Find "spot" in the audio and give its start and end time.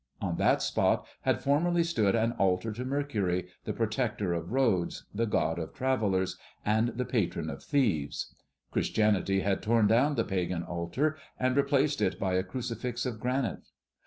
0.63-1.05